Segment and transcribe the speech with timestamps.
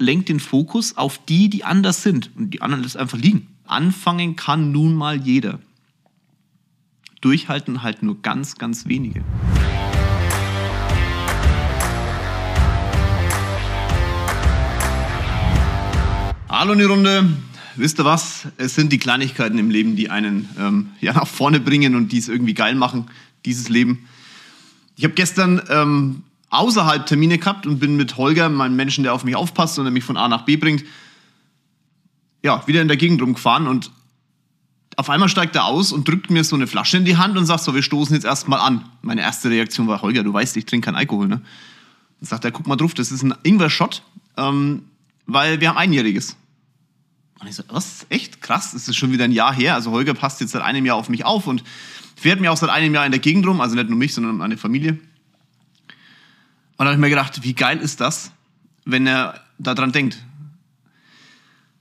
[0.00, 3.48] lenkt den Fokus auf die, die anders sind und die anderen lässt einfach liegen.
[3.66, 5.60] Anfangen kann nun mal jeder.
[7.20, 9.22] Durchhalten halt nur ganz, ganz wenige.
[16.48, 17.28] Hallo in die Runde.
[17.76, 18.48] Wisst ihr was?
[18.56, 22.18] Es sind die Kleinigkeiten im Leben, die einen ähm, ja, nach vorne bringen und die
[22.18, 23.06] es irgendwie geil machen,
[23.44, 24.06] dieses Leben.
[24.96, 29.24] Ich habe gestern ähm, außerhalb Termine gehabt und bin mit Holger, meinem Menschen, der auf
[29.24, 30.84] mich aufpasst und der mich von A nach B bringt,
[32.42, 33.90] ja, wieder in der Gegend rumgefahren und
[34.96, 37.46] auf einmal steigt er aus und drückt mir so eine Flasche in die Hand und
[37.46, 38.84] sagt so, wir stoßen jetzt erstmal an.
[39.02, 41.40] Meine erste Reaktion war, Holger, du weißt, ich trinke keinen Alkohol, ne?
[42.20, 44.02] Dann sagt er, guck mal drauf, das ist ein Ingwer-Shot,
[44.36, 44.82] ähm,
[45.26, 46.36] weil wir haben Einjähriges.
[47.38, 48.04] Und ich so, was?
[48.10, 48.42] Echt?
[48.42, 49.74] Krass, das ist schon wieder ein Jahr her.
[49.74, 51.64] Also Holger passt jetzt seit einem Jahr auf mich auf und
[52.14, 54.36] fährt mir auch seit einem Jahr in der Gegend rum, also nicht nur mich, sondern
[54.36, 54.98] meine Familie.
[56.80, 58.32] Und da habe ich mir gedacht, wie geil ist das,
[58.86, 60.24] wenn er daran denkt.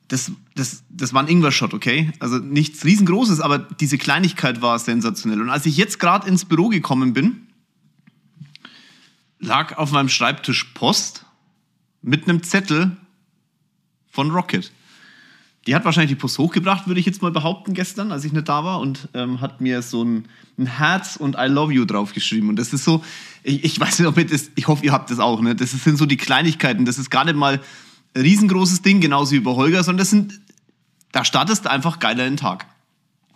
[0.09, 2.12] Das, das, das war ein Ingwer-Shot, okay?
[2.19, 5.39] Also nichts riesengroßes, aber diese Kleinigkeit war sensationell.
[5.39, 7.47] Und als ich jetzt gerade ins Büro gekommen bin,
[9.39, 11.23] lag auf meinem Schreibtisch Post
[12.02, 12.97] mit einem Zettel
[14.11, 14.69] von Rocket.
[15.68, 18.48] Die hat wahrscheinlich die Post hochgebracht, würde ich jetzt mal behaupten, gestern, als ich nicht
[18.48, 20.26] da war, und ähm, hat mir so ein,
[20.58, 22.50] ein, Herz und I love you draufgeschrieben.
[22.50, 23.04] Und das ist so,
[23.44, 25.56] ich, ich weiß nicht, ob ihr das, ich hoffe, ihr habt das auch, ne?
[25.56, 26.86] Das sind so die Kleinigkeiten.
[26.86, 27.60] Das ist gar nicht mal
[28.16, 30.40] ein riesengroßes Ding, genauso wie über Holger, sondern das sind,
[31.12, 32.66] da startest du einfach geiler in den Tag.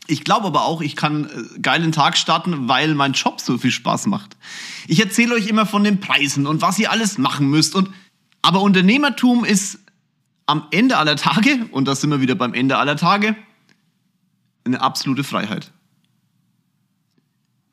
[0.07, 3.71] Ich glaube aber auch, ich kann äh, geilen Tag starten, weil mein Job so viel
[3.71, 4.35] Spaß macht.
[4.87, 7.75] Ich erzähle euch immer von den Preisen und was ihr alles machen müsst.
[7.75, 7.89] Und,
[8.41, 9.79] aber Unternehmertum ist
[10.45, 13.35] am Ende aller Tage, und da sind wir wieder beim Ende aller Tage,
[14.65, 15.71] eine absolute Freiheit.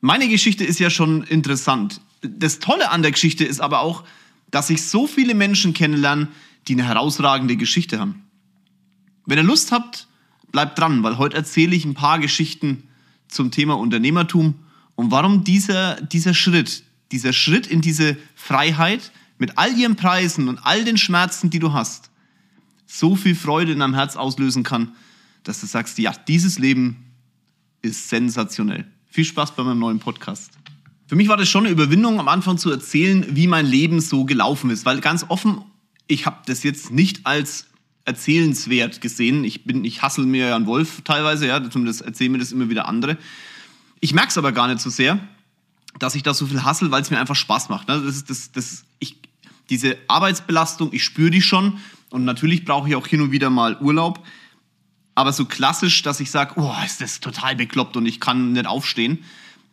[0.01, 2.01] Meine Geschichte ist ja schon interessant.
[2.21, 4.03] Das Tolle an der Geschichte ist aber auch,
[4.49, 6.27] dass ich so viele Menschen kennenlerne,
[6.67, 8.23] die eine herausragende Geschichte haben.
[9.25, 10.07] Wenn ihr Lust habt,
[10.51, 12.89] bleibt dran, weil heute erzähle ich ein paar Geschichten
[13.27, 14.55] zum Thema Unternehmertum
[14.95, 20.59] und warum dieser, dieser Schritt, dieser Schritt in diese Freiheit mit all ihren Preisen und
[20.59, 22.10] all den Schmerzen, die du hast,
[22.91, 24.93] so viel Freude in deinem Herz auslösen kann,
[25.43, 26.97] dass du sagst, ja, dieses Leben
[27.81, 28.85] ist sensationell.
[29.07, 30.51] Viel Spaß bei meinem neuen Podcast.
[31.07, 34.25] Für mich war das schon eine Überwindung, am Anfang zu erzählen, wie mein Leben so
[34.25, 35.63] gelaufen ist, weil ganz offen,
[36.07, 37.67] ich habe das jetzt nicht als
[38.03, 39.43] erzählenswert gesehen.
[39.43, 42.69] Ich bin, ich hassel mir ja einen Wolf teilweise, ja, zumindest erzählen mir das immer
[42.69, 43.17] wieder andere.
[43.99, 45.19] Ich merke es aber gar nicht so sehr,
[45.99, 47.87] dass ich da so viel hassel, weil es mir einfach Spaß macht.
[47.87, 48.01] Ne?
[48.01, 49.17] Das ist das, das, ich,
[49.69, 51.77] diese Arbeitsbelastung, ich spüre die schon.
[52.11, 54.23] Und natürlich brauche ich auch hin und wieder mal Urlaub.
[55.15, 58.67] Aber so klassisch, dass ich sage, oh, ist das total bekloppt und ich kann nicht
[58.67, 59.23] aufstehen,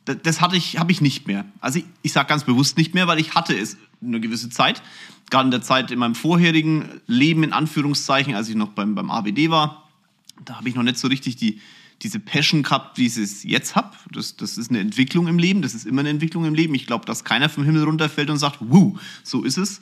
[0.04, 1.44] das, hatte ich, habe ich nicht mehr.
[1.60, 4.82] Also ich, ich sage ganz bewusst nicht mehr, weil ich hatte es eine gewisse Zeit.
[5.30, 9.10] Gerade in der Zeit in meinem vorherigen Leben, in Anführungszeichen, als ich noch beim, beim
[9.10, 9.86] ABD war,
[10.44, 11.60] da habe ich noch nicht so richtig die,
[12.02, 13.90] diese Passion gehabt, wie ich es jetzt habe.
[14.10, 16.74] Das, das ist eine Entwicklung im Leben, das ist immer eine Entwicklung im Leben.
[16.74, 19.80] Ich glaube, dass keiner vom Himmel runterfällt und sagt, wuh, so ist es.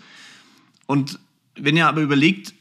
[0.86, 1.20] Und
[1.56, 2.54] wenn ihr aber überlegt,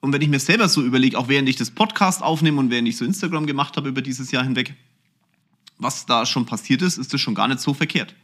[0.00, 2.88] und wenn ich mir selber so überlege, auch während ich das Podcast aufnehme und während
[2.88, 4.74] ich so Instagram gemacht habe über dieses Jahr hinweg,
[5.78, 8.14] was da schon passiert ist, ist das schon gar nicht so verkehrt.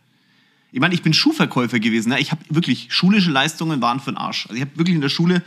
[0.72, 2.10] Ich meine, ich bin Schuhverkäufer gewesen.
[2.10, 2.20] Ne?
[2.20, 4.46] Ich habe wirklich, schulische Leistungen waren für den Arsch.
[4.46, 5.42] Also ich habe wirklich in der Schule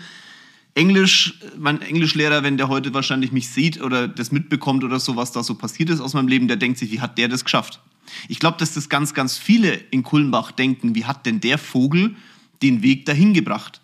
[0.76, 5.32] Englisch, mein Englischlehrer, wenn der heute wahrscheinlich mich sieht oder das mitbekommt oder so, was
[5.32, 7.82] da so passiert ist aus meinem Leben, der denkt sich, wie hat der das geschafft?
[8.28, 12.16] Ich glaube, dass das ganz, ganz viele in Kulmbach denken, wie hat denn der Vogel
[12.62, 13.82] den Weg dahin gebracht?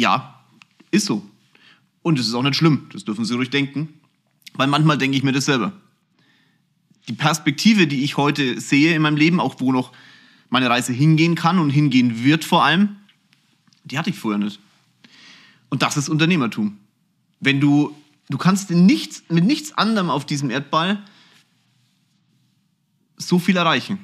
[0.00, 0.40] Ja,
[0.90, 1.22] ist so.
[2.00, 4.00] Und es ist auch nicht schlimm, das dürfen Sie ruhig denken,
[4.54, 5.74] weil manchmal denke ich mir das selber.
[7.06, 9.92] Die Perspektive, die ich heute sehe in meinem Leben, auch wo noch
[10.48, 12.96] meine Reise hingehen kann und hingehen wird vor allem,
[13.84, 14.58] die hatte ich vorher nicht.
[15.68, 16.78] Und das ist Unternehmertum.
[17.40, 17.94] Wenn du,
[18.30, 21.04] du kannst nichts, mit nichts anderem auf diesem Erdball
[23.18, 23.98] so viel erreichen.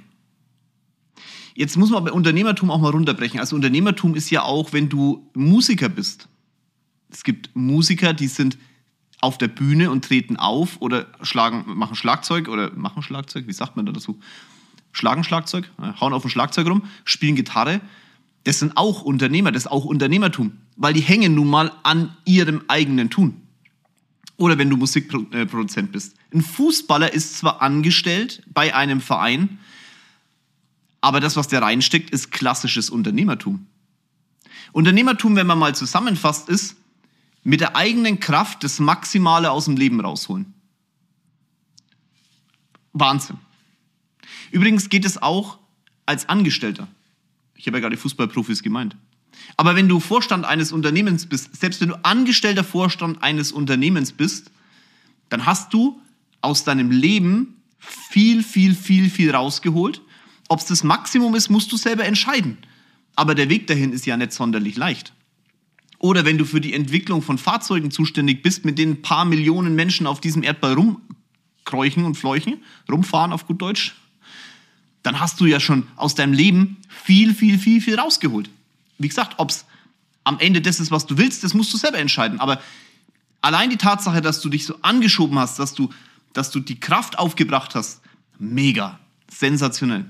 [1.57, 3.41] Jetzt muss man bei Unternehmertum auch mal runterbrechen.
[3.41, 6.29] Also Unternehmertum ist ja auch, wenn du Musiker bist.
[7.11, 8.59] Es gibt Musiker, die sind
[9.23, 13.75] auf der Bühne und treten auf oder schlagen, machen Schlagzeug oder machen Schlagzeug, wie sagt
[13.75, 14.21] man da dazu?
[14.93, 17.81] Schlagen Schlagzeug, äh, hauen auf dem Schlagzeug rum, spielen Gitarre.
[18.45, 22.65] Das sind auch Unternehmer, das ist auch Unternehmertum, weil die hängen nun mal an ihrem
[22.69, 23.41] eigenen Tun.
[24.37, 26.17] Oder wenn du Musikproduzent bist.
[26.35, 29.59] Ein Fußballer ist zwar angestellt bei einem Verein,
[31.07, 33.65] aber das, was der reinsteckt, ist klassisches Unternehmertum.
[34.73, 36.75] Unternehmertum, wenn man mal zusammenfasst, ist,
[37.45, 40.53] mit der eigenen Kraft das Maximale aus dem Leben rausholen.
[42.93, 43.37] Wahnsinn.
[44.51, 45.61] Übrigens geht es auch
[46.07, 46.89] als Angestellter.
[47.55, 48.97] Ich habe ja gerade Fußballprofis gemeint.
[49.57, 54.51] Aber wenn du Vorstand eines Unternehmens bist, selbst wenn du angestellter Vorstand eines Unternehmens bist,
[55.29, 56.01] dann hast du
[56.41, 60.03] aus deinem Leben viel, viel, viel, viel rausgeholt.
[60.49, 62.59] Ob es das Maximum ist, musst du selber entscheiden.
[63.17, 65.13] Aber der Weg dahin ist ja nicht sonderlich leicht.
[65.99, 69.75] Oder wenn du für die Entwicklung von Fahrzeugen zuständig bist, mit denen ein paar Millionen
[69.75, 73.97] Menschen auf diesem Erdball rumkräuchen und fleuchen, rumfahren auf gut Deutsch,
[75.03, 78.51] dann hast du ja schon aus deinem Leben viel, viel, viel, viel rausgeholt.
[78.99, 79.65] Wie gesagt, ob es
[80.25, 82.41] am Ende das ist, was du willst, das musst du selber entscheiden.
[82.41, 82.61] Aber
[83.41, 85.91] allein die Tatsache, dass du dich so angeschoben hast, dass du,
[86.33, 88.03] dass du die Kraft aufgebracht hast,
[88.39, 88.99] mega,
[89.31, 90.07] sensationell.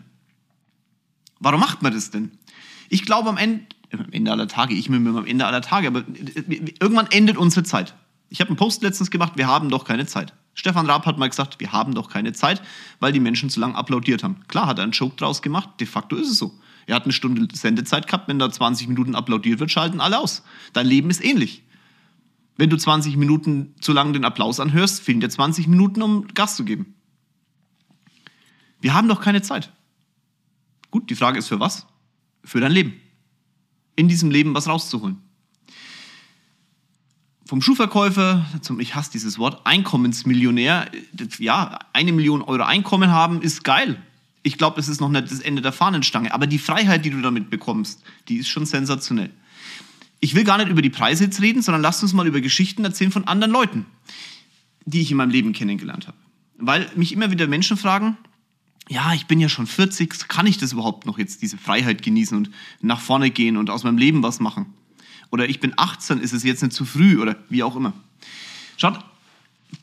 [1.40, 2.32] Warum macht man das denn?
[2.88, 5.88] Ich glaube am Ende, am Ende aller Tage, ich bin mir am Ende aller Tage,
[5.88, 6.04] aber
[6.80, 7.94] irgendwann endet unsere Zeit.
[8.28, 10.34] Ich habe einen Post letztens gemacht, wir haben doch keine Zeit.
[10.54, 12.62] Stefan Raab hat mal gesagt, wir haben doch keine Zeit,
[12.98, 14.40] weil die Menschen zu lange applaudiert haben.
[14.48, 16.58] Klar hat er einen Joke draus gemacht, de facto ist es so.
[16.86, 20.42] Er hat eine Stunde Sendezeit gehabt, wenn da 20 Minuten applaudiert wird, schalten alle aus.
[20.72, 21.62] Dein Leben ist ähnlich.
[22.56, 26.56] Wenn du 20 Minuten zu lang den Applaus anhörst, fehlen dir 20 Minuten, um Gas
[26.56, 26.94] zu geben.
[28.80, 29.72] Wir haben doch keine Zeit.
[30.96, 31.87] Gut, die Frage ist für was?
[32.43, 32.94] Für dein Leben.
[33.96, 35.19] In diesem Leben was rauszuholen.
[37.44, 40.90] Vom Schuhverkäufer zum, ich hasse dieses Wort, Einkommensmillionär.
[41.38, 44.02] Ja, eine Million Euro Einkommen haben ist geil
[44.46, 46.32] ich glaube, es ist noch nicht das Ende der Fahnenstange.
[46.32, 49.31] Aber die Freiheit, die du damit bekommst, die ist schon sensationell.
[50.20, 52.84] Ich will gar nicht über die Preise jetzt reden, sondern lasst uns mal über Geschichten
[52.84, 53.87] erzählen von anderen Leuten,
[54.84, 56.16] die ich in meinem Leben kennengelernt habe.
[56.58, 58.16] Weil mich immer wieder Menschen fragen,
[58.88, 62.36] ja, ich bin ja schon 40, kann ich das überhaupt noch jetzt, diese Freiheit genießen
[62.36, 62.50] und
[62.80, 64.66] nach vorne gehen und aus meinem Leben was machen?
[65.30, 67.92] Oder ich bin 18, ist es jetzt nicht zu früh oder wie auch immer.
[68.76, 68.98] Schaut,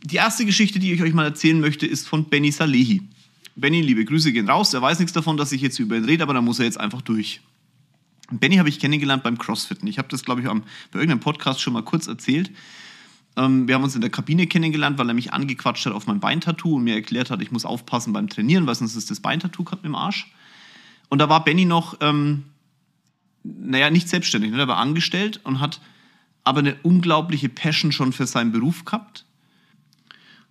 [0.04, 3.02] die erste Geschichte, die ich euch mal erzählen möchte, ist von Benny Salehi.
[3.56, 4.74] Benny, liebe Grüße gehen raus.
[4.74, 6.80] Er weiß nichts davon, dass ich jetzt über ihn rede, aber da muss er jetzt
[6.80, 7.42] einfach durch.
[8.32, 9.88] Benny habe ich kennengelernt beim Crossfitten.
[9.88, 12.52] Ich habe das, glaube ich, bei irgendeinem Podcast schon mal kurz erzählt.
[13.36, 16.20] Ähm, wir haben uns in der Kabine kennengelernt, weil er mich angequatscht hat auf mein
[16.20, 19.66] Beintattoo und mir erklärt hat, ich muss aufpassen beim Trainieren, weil sonst ist das Beintattoo
[19.84, 20.32] im Arsch.
[21.10, 22.46] Und da war Benny noch, ähm,
[23.44, 24.60] naja, nicht selbstständig, ne?
[24.60, 25.82] er war angestellt und hat
[26.44, 29.26] aber eine unglaubliche Passion schon für seinen Beruf gehabt,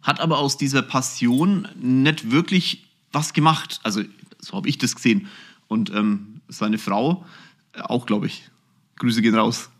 [0.03, 3.81] hat aber aus dieser Passion nicht wirklich was gemacht.
[3.83, 4.03] Also
[4.41, 5.29] so habe ich das gesehen.
[5.69, 7.25] Und ähm, seine Frau
[7.73, 8.49] äh, auch, glaube ich.
[8.97, 9.71] Grüße gehen raus.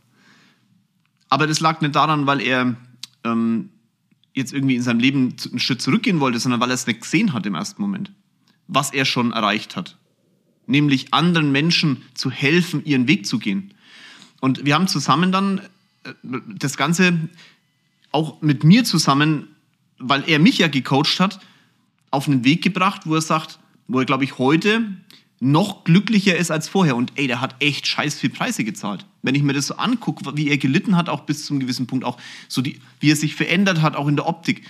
[1.29, 2.77] Aber das lag nicht daran, weil er
[3.25, 3.71] ähm,
[4.35, 7.33] jetzt irgendwie in seinem Leben einen Schritt zurückgehen wollte, sondern weil er es nicht gesehen
[7.33, 8.13] hat im ersten Moment,
[8.67, 9.99] was er schon erreicht hat.
[10.67, 13.75] Nämlich anderen Menschen zu helfen, ihren Weg zu gehen.
[14.41, 15.59] Und wir haben zusammen dann
[16.05, 16.13] äh,
[16.57, 17.29] das Ganze
[18.11, 19.49] auch mit mir zusammen,
[19.99, 21.41] weil er mich ja gecoacht hat,
[22.11, 23.59] auf einen Weg gebracht, wo er sagt,
[23.89, 24.87] wo er, glaube ich, heute
[25.41, 26.97] noch glücklicher ist als vorher.
[26.97, 29.07] Und ey, der hat echt scheiß viel Preise gezahlt.
[29.23, 32.05] Wenn ich mir das so angucke, wie er gelitten hat, auch bis zum gewissen Punkt,
[32.05, 34.63] auch so die, wie er sich verändert hat, auch in der Optik.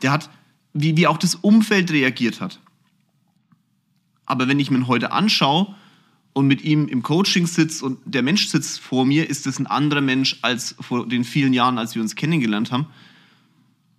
[0.00, 0.30] Der hat,
[0.72, 2.58] wie, wie auch das Umfeld reagiert hat.
[4.24, 5.74] Aber wenn ich mir ihn heute anschaue
[6.32, 9.66] und mit ihm im Coaching sitze und der Mensch sitzt vor mir, ist das ein
[9.66, 12.86] anderer Mensch als vor den vielen Jahren, als wir uns kennengelernt haben.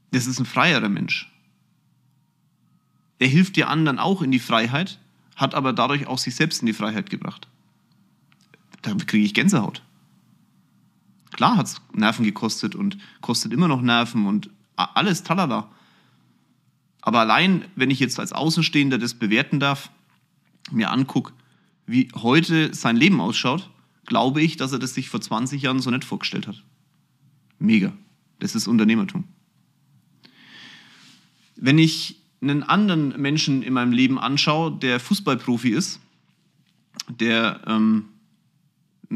[0.09, 1.31] Das ist ein freierer Mensch.
[3.19, 4.99] Der hilft dir anderen auch in die Freiheit,
[5.35, 7.47] hat aber dadurch auch sich selbst in die Freiheit gebracht.
[8.83, 9.81] Da kriege ich Gänsehaut.
[11.31, 15.71] Klar hat es Nerven gekostet und kostet immer noch Nerven und alles talala.
[17.01, 19.89] Aber allein, wenn ich jetzt als Außenstehender das bewerten darf,
[20.71, 21.33] mir angucke,
[21.85, 23.69] wie heute sein Leben ausschaut,
[24.05, 26.63] glaube ich, dass er das sich vor 20 Jahren so nicht vorgestellt hat.
[27.59, 27.93] Mega.
[28.39, 29.25] Das ist Unternehmertum.
[31.55, 35.99] Wenn ich einen anderen Menschen in meinem Leben anschaue, der Fußballprofi ist,
[37.09, 38.05] der ähm,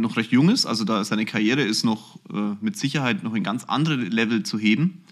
[0.02, 3.44] noch recht jung ist, also da seine Karriere ist noch äh, mit Sicherheit noch in
[3.44, 5.04] ganz andere Level zu heben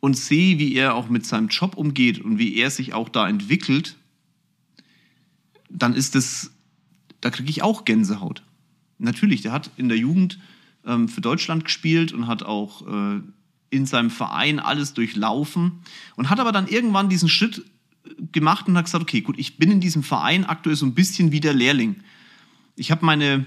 [0.00, 3.28] und sehe, wie er auch mit seinem Job umgeht und wie er sich auch da
[3.28, 3.96] entwickelt,
[5.68, 6.52] dann ist das,
[7.20, 8.42] da kriege ich auch Gänsehaut.
[8.98, 10.38] Natürlich, der hat in der Jugend
[10.84, 13.20] ähm, für Deutschland gespielt und hat auch äh,
[13.70, 15.80] in seinem Verein alles durchlaufen
[16.14, 17.64] und hat aber dann irgendwann diesen Schritt
[18.32, 21.32] gemacht und hat gesagt, okay, gut, ich bin in diesem Verein aktuell so ein bisschen
[21.32, 21.96] wie der Lehrling.
[22.76, 23.46] Ich habe meine,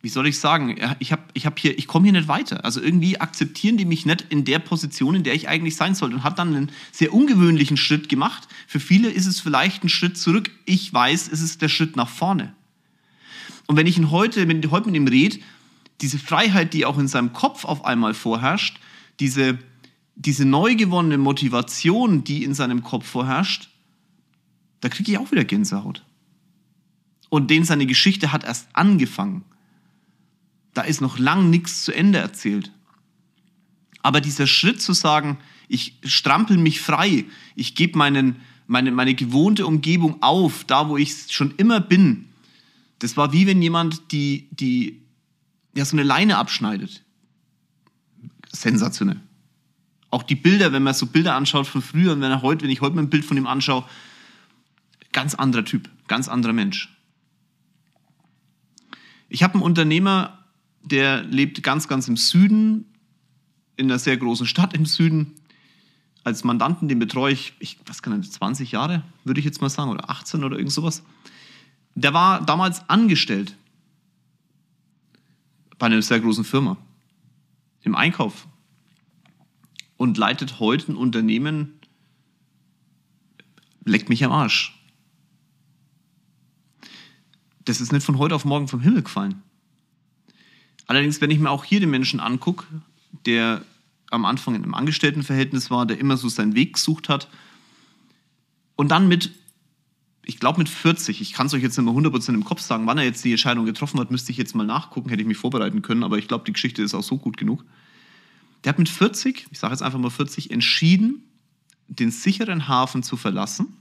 [0.00, 2.64] wie soll ich sagen, ich habe ich hab hier, ich komme hier nicht weiter.
[2.64, 6.16] Also irgendwie akzeptieren die mich nicht in der Position, in der ich eigentlich sein sollte
[6.16, 8.46] und hat dann einen sehr ungewöhnlichen Schritt gemacht.
[8.66, 10.50] Für viele ist es vielleicht ein Schritt zurück.
[10.66, 12.54] Ich weiß, es ist der Schritt nach vorne.
[13.66, 15.38] Und wenn ich ihn heute, wenn ich heute mit ihm rede,
[16.00, 18.78] diese Freiheit, die auch in seinem Kopf auf einmal vorherrscht,
[19.20, 19.58] diese,
[20.14, 23.68] diese neu gewonnene Motivation, die in seinem Kopf vorherrscht,
[24.80, 26.04] da kriege ich auch wieder Gänsehaut.
[27.28, 29.44] Und den seine Geschichte hat erst angefangen.
[30.74, 32.72] Da ist noch lang nichts zu Ende erzählt.
[34.02, 39.66] Aber dieser Schritt zu sagen, ich strampel mich frei, ich gebe meinen, meine, meine gewohnte
[39.66, 42.26] Umgebung auf, da wo ich schon immer bin,
[43.00, 45.02] das war wie wenn jemand die, die,
[45.74, 47.04] ja, so eine Leine abschneidet.
[48.50, 49.20] Sensationell.
[50.10, 52.70] Auch die Bilder, wenn man so Bilder anschaut von früher und wenn, er heute, wenn
[52.70, 53.84] ich heute mal ein Bild von ihm anschaue,
[55.12, 56.88] ganz anderer Typ, ganz anderer Mensch.
[59.28, 60.38] Ich habe einen Unternehmer,
[60.82, 62.86] der lebt ganz, ganz im Süden,
[63.76, 65.34] in einer sehr großen Stadt im Süden.
[66.24, 69.68] Als Mandanten, den betreue ich, ich was kann ich, 20 Jahre, würde ich jetzt mal
[69.68, 71.02] sagen, oder 18 oder irgend sowas.
[71.94, 73.56] Der war damals angestellt
[75.78, 76.76] bei einer sehr großen Firma
[77.82, 78.46] im Einkauf
[79.96, 81.80] und leitet heute ein Unternehmen,
[83.84, 84.77] leckt mich am Arsch.
[87.68, 89.42] Das ist nicht von heute auf morgen vom Himmel gefallen.
[90.86, 92.64] Allerdings, wenn ich mir auch hier den Menschen angucke,
[93.26, 93.62] der
[94.10, 97.28] am Anfang in einem Angestelltenverhältnis war, der immer so seinen Weg gesucht hat
[98.74, 99.32] und dann mit,
[100.24, 102.86] ich glaube mit 40, ich kann es euch jetzt nicht mehr 100% im Kopf sagen,
[102.86, 105.36] wann er jetzt die Entscheidung getroffen hat, müsste ich jetzt mal nachgucken, hätte ich mich
[105.36, 107.66] vorbereiten können, aber ich glaube, die Geschichte ist auch so gut genug.
[108.64, 111.22] Der hat mit 40, ich sage jetzt einfach mal 40, entschieden,
[111.86, 113.76] den sicheren Hafen zu verlassen,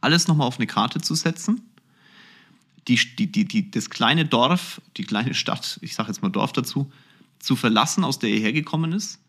[0.00, 1.60] alles nochmal auf eine Karte zu setzen,
[2.88, 6.90] die, die, die, das kleine Dorf, die kleine Stadt, ich sage jetzt mal Dorf dazu,
[7.38, 9.20] zu verlassen, aus der er hergekommen ist,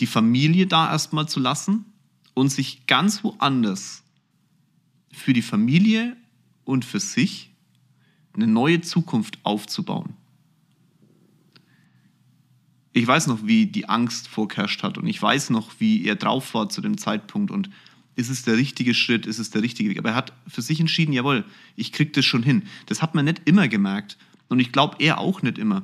[0.00, 1.84] die Familie da erstmal zu lassen
[2.34, 4.02] und sich ganz woanders
[5.12, 6.16] für die Familie
[6.64, 7.50] und für sich
[8.32, 10.14] eine neue Zukunft aufzubauen.
[12.92, 16.54] Ich weiß noch, wie die Angst vorherrscht hat und ich weiß noch, wie er drauf
[16.54, 17.70] war zu dem Zeitpunkt und
[18.16, 19.98] ist es der richtige Schritt, ist es der richtige Weg.
[19.98, 21.44] Aber er hat für sich entschieden, jawohl,
[21.76, 22.64] ich krieg das schon hin.
[22.86, 24.16] Das hat man nicht immer gemerkt
[24.48, 25.82] und ich glaube, er auch nicht immer.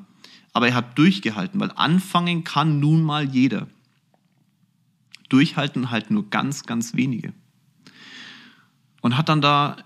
[0.52, 3.68] Aber er hat durchgehalten, weil anfangen kann nun mal jeder.
[5.28, 7.32] Durchhalten halt nur ganz, ganz wenige.
[9.00, 9.76] Und hat dann da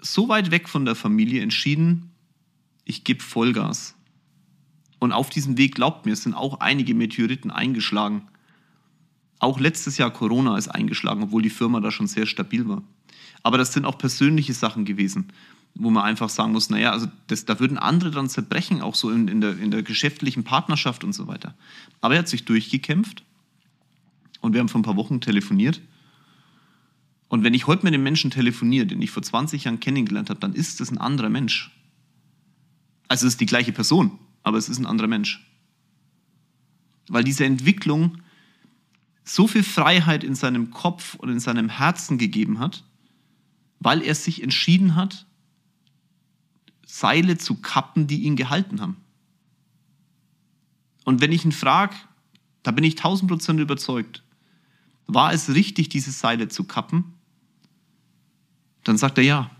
[0.00, 2.10] so weit weg von der Familie entschieden,
[2.84, 3.94] ich gebe Vollgas.
[4.98, 8.28] Und auf diesem Weg, glaubt mir, sind auch einige Meteoriten eingeschlagen.
[9.40, 12.82] Auch letztes Jahr Corona ist eingeschlagen, obwohl die Firma da schon sehr stabil war.
[13.42, 15.32] Aber das sind auch persönliche Sachen gewesen,
[15.74, 19.10] wo man einfach sagen muss, naja, also das, da würden andere dann zerbrechen, auch so
[19.10, 21.54] in, in, der, in der geschäftlichen Partnerschaft und so weiter.
[22.02, 23.24] Aber er hat sich durchgekämpft
[24.42, 25.80] und wir haben vor ein paar Wochen telefoniert.
[27.28, 30.40] Und wenn ich heute mit dem Menschen telefoniere, den ich vor 20 Jahren kennengelernt habe,
[30.40, 31.70] dann ist es ein anderer Mensch.
[33.08, 35.46] Also es ist die gleiche Person, aber es ist ein anderer Mensch.
[37.08, 38.18] Weil diese Entwicklung
[39.34, 42.82] so viel Freiheit in seinem Kopf und in seinem Herzen gegeben hat,
[43.78, 45.26] weil er sich entschieden hat,
[46.84, 48.96] Seile zu kappen, die ihn gehalten haben.
[51.04, 51.94] Und wenn ich ihn frage,
[52.64, 54.24] da bin ich tausend Prozent überzeugt,
[55.06, 57.14] war es richtig, diese Seile zu kappen?
[58.82, 59.50] Dann sagt er ja.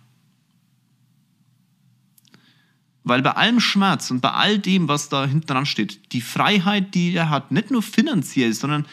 [3.05, 6.95] Weil bei allem Schmerz und bei all dem, was da hinten dran steht, die Freiheit,
[6.95, 8.87] die er hat, nicht nur finanziell, sondern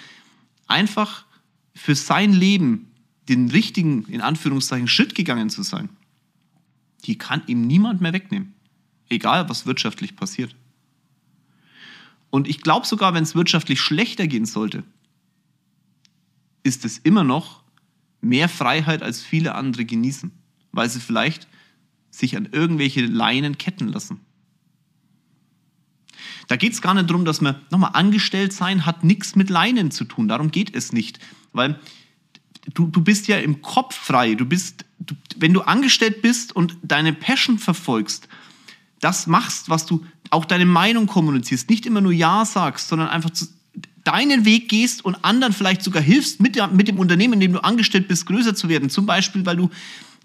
[0.68, 1.26] einfach
[1.74, 2.92] für sein Leben
[3.30, 5.90] den richtigen, in Anführungszeichen, Schritt gegangen zu sein,
[7.06, 8.54] die kann ihm niemand mehr wegnehmen.
[9.10, 10.56] Egal, was wirtschaftlich passiert.
[12.30, 14.84] Und ich glaube sogar, wenn es wirtschaftlich schlechter gehen sollte,
[16.64, 17.64] ist es immer noch
[18.22, 20.32] mehr Freiheit, als viele andere genießen,
[20.72, 21.48] weil sie vielleicht
[22.12, 24.20] sich an irgendwelche Leinen ketten lassen.
[26.48, 29.92] Da geht es gar nicht darum, dass man, nochmal, angestellt sein hat nichts mit Leinen
[29.92, 30.28] zu tun.
[30.28, 31.20] Darum geht es nicht.
[31.54, 31.80] Weil
[32.74, 34.36] du, du bist ja im Kopf frei.
[34.36, 38.28] Du bist, du, wenn du angestellt bist und deine Passion verfolgst,
[39.00, 43.30] das machst, was du, auch deine Meinung kommunizierst, nicht immer nur Ja sagst, sondern einfach
[43.30, 43.46] zu,
[44.04, 47.54] deinen Weg gehst und anderen vielleicht sogar hilfst, mit, der, mit dem Unternehmen, in dem
[47.54, 48.90] du angestellt bist, größer zu werden.
[48.90, 49.70] Zum Beispiel, weil du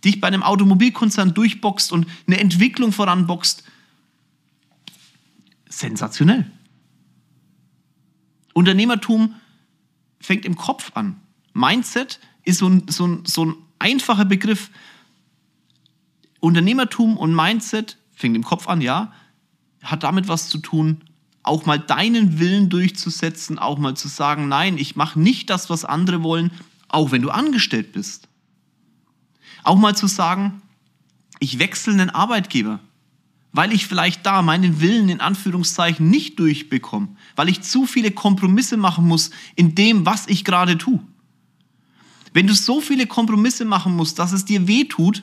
[0.05, 3.65] dich bei einem Automobilkonzern durchboxt und eine Entwicklung voranboxt.
[5.73, 6.51] Sensationell.
[8.53, 9.35] Unternehmertum
[10.21, 11.21] fängt im Kopf an.
[11.55, 14.71] Mindset ist so ein, so ein, so ein einfacher Begriff.
[16.41, 19.13] Unternehmertum und Mindset fängt im Kopf an, ja,
[19.83, 21.03] hat damit was zu tun,
[21.43, 25.85] auch mal deinen Willen durchzusetzen, auch mal zu sagen, nein, ich mache nicht das, was
[25.85, 26.53] andere wollen,
[26.89, 28.29] auch wenn du angestellt bist.
[29.65, 30.63] Auch mal zu sagen,
[31.41, 32.81] ich wechsle einen Arbeitgeber,
[33.53, 38.77] weil ich vielleicht da meinen Willen in Anführungszeichen nicht durchbekomme, weil ich zu viele Kompromisse
[38.77, 41.01] machen muss in dem, was ich gerade tue.
[42.33, 45.23] Wenn du so viele Kompromisse machen musst, dass es dir weh tut,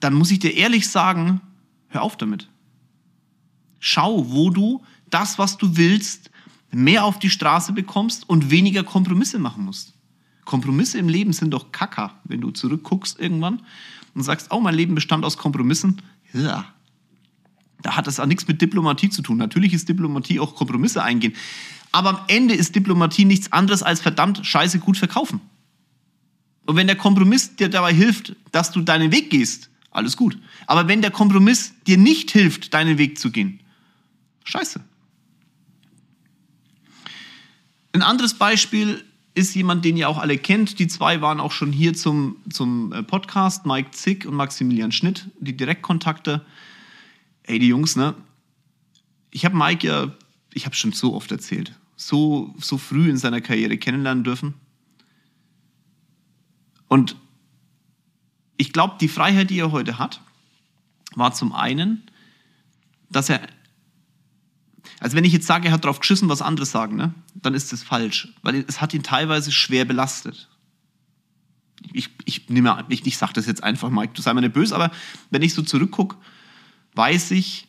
[0.00, 1.40] dann muss ich dir ehrlich sagen,
[1.88, 2.48] hör auf damit.
[3.80, 6.30] Schau, wo du das, was du willst,
[6.70, 9.94] mehr auf die Straße bekommst und weniger Kompromisse machen musst.
[10.44, 13.62] Kompromisse im Leben sind doch Kacker, wenn du zurückguckst irgendwann
[14.14, 16.00] und sagst, oh, mein Leben bestand aus Kompromissen.
[16.32, 16.74] Ja.
[17.82, 19.38] Da hat das auch nichts mit Diplomatie zu tun.
[19.38, 21.34] Natürlich ist Diplomatie auch Kompromisse eingehen.
[21.92, 25.40] Aber am Ende ist Diplomatie nichts anderes als verdammt scheiße gut verkaufen.
[26.66, 30.38] Und wenn der Kompromiss dir dabei hilft, dass du deinen Weg gehst, alles gut.
[30.66, 33.60] Aber wenn der Kompromiss dir nicht hilft, deinen Weg zu gehen,
[34.44, 34.80] scheiße.
[37.92, 39.02] Ein anderes Beispiel
[39.38, 40.78] ist jemand, den ihr auch alle kennt.
[40.80, 45.30] Die zwei waren auch schon hier zum, zum äh, Podcast, Mike Zick und Maximilian Schnitt,
[45.38, 46.44] die Direktkontakte.
[47.44, 48.14] Ey, die Jungs, ne?
[49.30, 50.12] Ich habe Mike ja,
[50.52, 54.54] ich habe schon so oft erzählt, so, so früh in seiner Karriere kennenlernen dürfen.
[56.88, 57.16] Und
[58.56, 60.20] ich glaube, die Freiheit, die er heute hat,
[61.14, 62.02] war zum einen,
[63.08, 63.40] dass er
[65.00, 67.72] also wenn ich jetzt sage, er hat drauf geschissen, was andere sagen, ne, dann ist
[67.72, 70.48] das falsch, weil es hat ihn teilweise schwer belastet.
[71.92, 74.74] Ich, ich nehme, ich, ich sage das jetzt einfach mal, du sei mir nicht böse,
[74.74, 74.90] aber
[75.30, 76.16] wenn ich so zurückgucke,
[76.94, 77.68] weiß ich,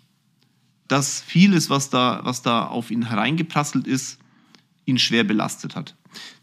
[0.87, 4.17] dass vieles, was da, was da auf ihn hereingeprasselt ist,
[4.85, 5.95] ihn schwer belastet hat.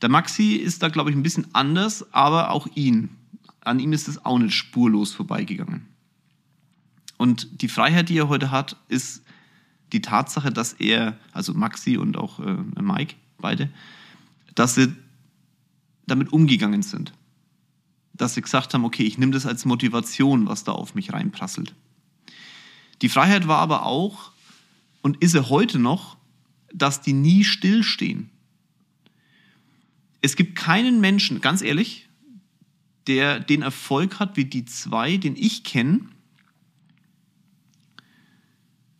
[0.02, 3.10] Der Maxi ist da, glaube ich, ein bisschen anders, aber auch ihn.
[3.60, 5.88] An ihm ist es auch nicht spurlos vorbeigegangen.
[7.16, 9.22] Und die Freiheit, die er heute hat, ist
[9.92, 13.70] die Tatsache, dass er, also Maxi und auch äh, Mike, beide,
[14.54, 14.94] dass sie
[16.06, 17.12] damit umgegangen sind.
[18.12, 21.74] Dass sie gesagt haben, okay, ich nehme das als Motivation, was da auf mich reinprasselt.
[23.02, 24.32] Die Freiheit war aber auch
[25.02, 26.16] und ist er heute noch,
[26.72, 28.30] dass die nie stillstehen.
[30.22, 32.08] Es gibt keinen Menschen, ganz ehrlich,
[33.06, 36.00] der den Erfolg hat wie die zwei, den ich kenne,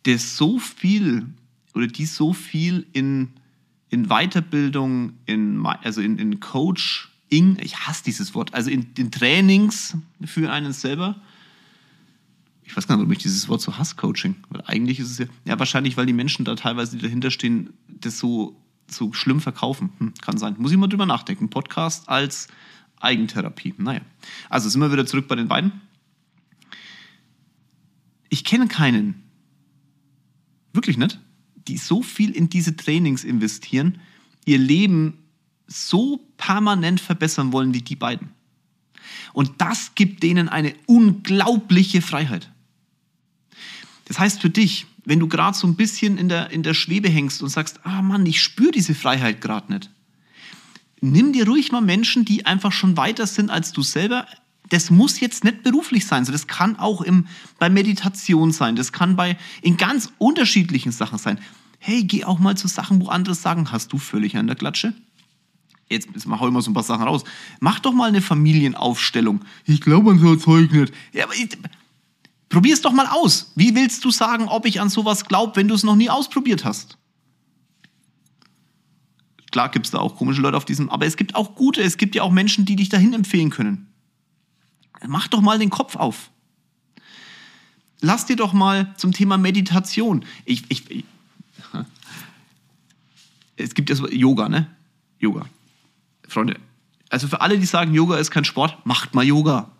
[0.07, 1.27] der so viel
[1.75, 3.33] oder die so viel in,
[3.89, 9.97] in Weiterbildung, in, also in, in Coaching, ich hasse dieses Wort, also in den Trainings
[10.23, 11.21] für einen selber.
[12.63, 14.35] Ich weiß gar nicht, warum ich dieses Wort so hasse, Coaching.
[14.49, 17.73] Weil eigentlich ist es ja, ja wahrscheinlich, weil die Menschen da teilweise, die dahinter stehen,
[17.87, 18.55] das so,
[18.89, 19.91] so schlimm verkaufen.
[19.99, 20.55] Hm, kann sein.
[20.57, 21.49] Muss ich mal drüber nachdenken.
[21.49, 22.47] Podcast als
[22.99, 23.73] Eigentherapie.
[23.77, 24.01] Naja.
[24.49, 25.81] Also sind wir wieder zurück bei den beiden.
[28.29, 29.26] Ich kenne keinen,
[30.77, 31.19] wirklich nicht,
[31.67, 33.99] die so viel in diese Trainings investieren,
[34.45, 35.17] ihr Leben
[35.67, 38.29] so permanent verbessern wollen wie die beiden.
[39.33, 42.49] Und das gibt denen eine unglaubliche Freiheit.
[44.05, 47.09] Das heißt für dich, wenn du gerade so ein bisschen in der, in der Schwebe
[47.09, 49.89] hängst und sagst, ah Mann, ich spüre diese Freiheit gerade nicht,
[51.01, 54.27] nimm dir ruhig mal Menschen, die einfach schon weiter sind als du selber,
[54.69, 57.27] das muss jetzt nicht beruflich sein, so das kann auch im,
[57.59, 61.39] bei Meditation sein, das kann bei in ganz unterschiedlichen Sachen sein.
[61.79, 64.93] Hey, geh auch mal zu Sachen, wo andere sagen, hast du völlig an der Klatsche?
[65.89, 67.23] Jetzt, jetzt mach ich mal so ein paar Sachen raus.
[67.59, 69.41] Mach doch mal eine Familienaufstellung.
[69.65, 70.93] Ich glaube an so ein Zeug nicht.
[71.13, 71.57] Ja, aber ich,
[72.49, 73.53] probier's doch mal aus.
[73.55, 76.65] Wie willst du sagen, ob ich an sowas glaube, wenn du es noch nie ausprobiert
[76.65, 76.97] hast?
[79.51, 81.97] Klar gibt es da auch komische Leute auf diesem, aber es gibt auch gute, es
[81.97, 83.86] gibt ja auch Menschen, die dich dahin empfehlen können.
[85.05, 86.31] Mach doch mal den Kopf auf.
[87.99, 90.25] Lass dir doch mal zum Thema Meditation.
[90.45, 91.05] Ich, ich, ich
[93.57, 94.67] es gibt ja so Yoga, ne?
[95.19, 95.45] Yoga.
[96.27, 96.59] Freunde,
[97.09, 99.71] also für alle, die sagen, Yoga ist kein Sport, macht mal Yoga.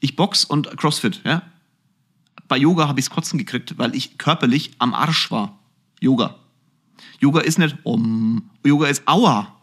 [0.00, 1.42] Ich box und Crossfit, ja?
[2.46, 5.58] Bei Yoga habe ich es kotzen gekriegt, weil ich körperlich am Arsch war.
[6.00, 6.36] Yoga.
[7.18, 9.56] Yoga ist nicht um, Yoga ist aua.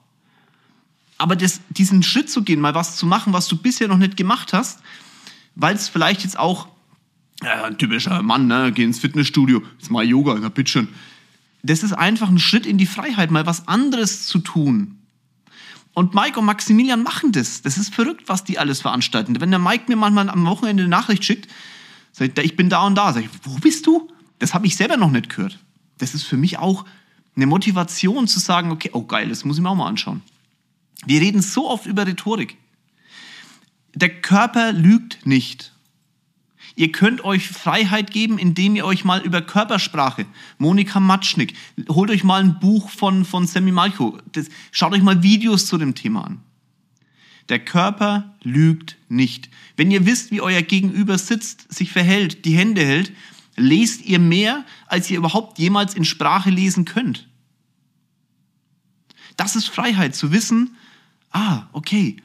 [1.22, 4.18] Aber das, diesen Schritt zu gehen, mal was zu machen, was du bisher noch nicht
[4.18, 4.80] gemacht hast,
[5.54, 6.68] weil es vielleicht jetzt auch,
[7.44, 10.88] ja, ein typischer Mann, ne, geh ins Fitnessstudio, jetzt mal Yoga, na bitteschön.
[11.62, 14.98] Das ist einfach ein Schritt in die Freiheit, mal was anderes zu tun.
[15.94, 17.62] Und Mike und Maximilian machen das.
[17.62, 19.40] Das ist verrückt, was die alles veranstalten.
[19.40, 21.48] Wenn der Mike mir manchmal am Wochenende eine Nachricht schickt,
[22.14, 24.10] sagt ich bin da und da, sag ich, wo bist du?
[24.40, 25.60] Das habe ich selber noch nicht gehört.
[26.00, 26.84] Das ist für mich auch
[27.36, 30.24] eine Motivation zu sagen, okay, oh geil, das muss ich mir auch mal anschauen.
[31.06, 32.58] Wir reden so oft über Rhetorik.
[33.94, 35.74] Der Körper lügt nicht.
[36.76, 40.26] Ihr könnt euch Freiheit geben, indem ihr euch mal über Körpersprache,
[40.58, 41.54] Monika Matschnick,
[41.90, 45.78] holt euch mal ein Buch von, von Sammy Malcho, das, schaut euch mal Videos zu
[45.78, 46.40] dem Thema an.
[47.50, 49.50] Der Körper lügt nicht.
[49.76, 53.12] Wenn ihr wisst, wie euer Gegenüber sitzt, sich verhält, die Hände hält,
[53.58, 57.28] lest ihr mehr, als ihr überhaupt jemals in Sprache lesen könnt.
[59.36, 60.78] Das ist Freiheit, zu wissen,
[61.32, 62.18] ah, okay,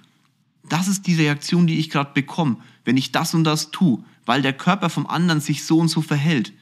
[0.69, 4.42] das ist die Reaktion, die ich gerade bekomme, wenn ich das und das tue, weil
[4.42, 6.53] der Körper vom anderen sich so und so verhält.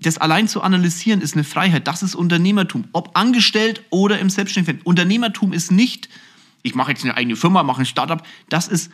[0.00, 1.86] Das allein zu analysieren ist eine Freiheit.
[1.86, 2.84] Das ist Unternehmertum.
[2.92, 4.82] Ob angestellt oder im Selbstständigen.
[4.82, 6.08] Unternehmertum ist nicht,
[6.62, 8.22] ich mache jetzt eine eigene Firma, mache ein Startup.
[8.48, 8.90] Das ist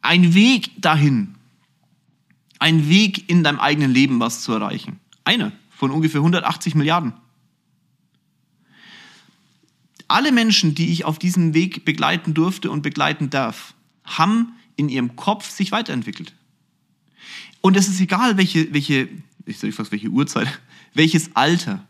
[0.00, 1.34] ein Weg dahin.
[2.58, 5.00] Ein Weg in deinem eigenen Leben was zu erreichen.
[5.24, 7.12] Einer von ungefähr 180 Milliarden.
[10.12, 13.72] Alle Menschen, die ich auf diesem Weg begleiten durfte und begleiten darf,
[14.04, 16.34] haben in ihrem Kopf sich weiterentwickelt.
[17.62, 19.08] Und es ist egal, welche, welche,
[19.46, 20.60] ich sage welche Uhrzeit,
[20.94, 21.86] welches Alter.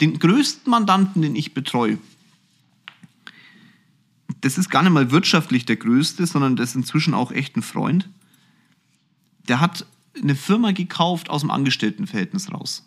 [0.00, 1.98] Den größten Mandanten, den ich betreue,
[4.42, 7.62] das ist gar nicht mal wirtschaftlich der größte, sondern das ist inzwischen auch echt ein
[7.62, 8.08] Freund.
[9.48, 12.84] Der hat eine Firma gekauft aus dem Angestelltenverhältnis raus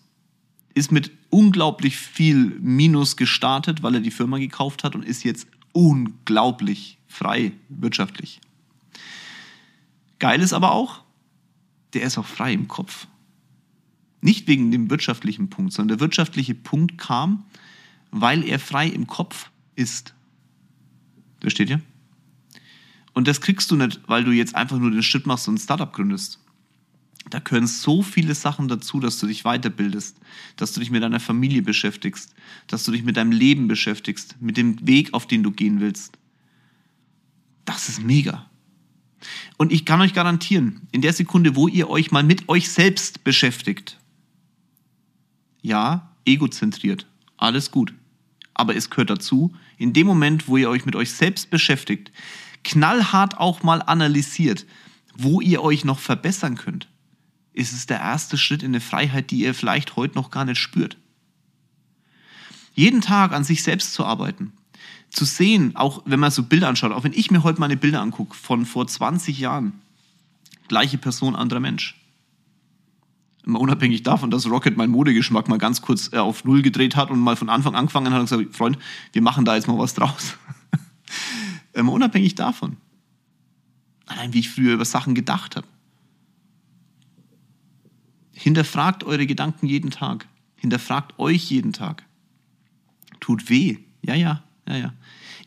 [0.74, 5.48] ist mit unglaublich viel Minus gestartet, weil er die Firma gekauft hat und ist jetzt
[5.72, 8.42] unglaublich frei wirtschaftlich.
[10.20, 11.02] Geil ist aber auch,
[11.94, 13.08] der ist auch frei im Kopf.
[14.22, 17.44] Nicht wegen dem wirtschaftlichen Punkt, sondern der wirtschaftliche Punkt kam,
[18.12, 20.14] weil er frei im Kopf ist.
[21.42, 21.82] Versteht ihr?
[23.14, 25.60] Und das kriegst du nicht, weil du jetzt einfach nur den Schritt machst und ein
[25.60, 26.40] Startup gründest.
[27.30, 30.18] Da gehören so viele Sachen dazu, dass du dich weiterbildest,
[30.58, 32.34] dass du dich mit deiner Familie beschäftigst,
[32.68, 36.18] dass du dich mit deinem Leben beschäftigst, mit dem Weg, auf den du gehen willst.
[37.66, 38.50] Das ist mega.
[39.58, 43.24] Und ich kann euch garantieren, in der Sekunde, wo ihr euch mal mit euch selbst
[43.24, 43.98] beschäftigt,
[45.62, 47.08] ja, egozentriert,
[47.38, 47.94] alles gut.
[48.54, 52.12] Aber es gehört dazu, in dem Moment, wo ihr euch mit euch selbst beschäftigt,
[52.66, 54.66] knallhart auch mal analysiert,
[55.16, 56.90] wo ihr euch noch verbessern könnt
[57.54, 60.60] ist es der erste Schritt in eine Freiheit, die ihr vielleicht heute noch gar nicht
[60.60, 60.98] spürt.
[62.74, 64.52] Jeden Tag an sich selbst zu arbeiten,
[65.12, 68.02] zu sehen, auch wenn man so Bilder anschaut, auch wenn ich mir heute meine Bilder
[68.02, 69.74] angucke von vor 20 Jahren,
[70.68, 72.00] gleiche Person, anderer Mensch.
[73.46, 77.12] Immer unabhängig davon, dass Rocket meinen Modegeschmack mal ganz kurz äh, auf Null gedreht hat
[77.12, 78.80] und mal von Anfang angefangen hat und gesagt, Freund,
[79.12, 80.38] wir machen da jetzt mal was draus.
[81.74, 82.78] Immer unabhängig davon.
[84.06, 85.68] Allein wie ich früher über Sachen gedacht habe.
[88.44, 90.28] Hinterfragt eure Gedanken jeden Tag.
[90.58, 92.04] Hinterfragt euch jeden Tag.
[93.22, 93.78] Tut weh.
[94.02, 94.94] Ja, ja, ja, ja.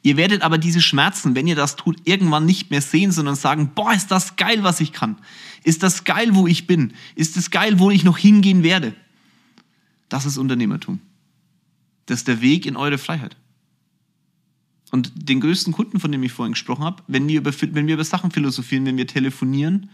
[0.00, 3.72] Ihr werdet aber diese Schmerzen, wenn ihr das tut, irgendwann nicht mehr sehen, sondern sagen,
[3.74, 5.18] boah, ist das geil, was ich kann.
[5.62, 6.94] Ist das geil, wo ich bin.
[7.16, 8.94] Ist das geil, wo ich noch hingehen werde.
[10.09, 11.00] Das ist Unternehmertum.
[12.06, 13.37] Das ist der Weg in eure Freiheit.
[14.90, 17.94] Und den größten Kunden, von dem ich vorhin gesprochen habe, wenn wir über, wenn wir
[17.94, 19.90] über Sachen philosophieren, wenn wir telefonieren,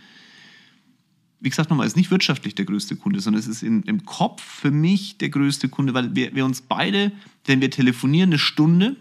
[1.42, 4.40] wie gesagt, nochmal, ist nicht wirtschaftlich der größte Kunde, sondern es ist in, im Kopf
[4.40, 7.10] für mich der größte Kunde, weil wir, wir uns beide,
[7.46, 8.94] wenn wir telefonieren, eine Stunde,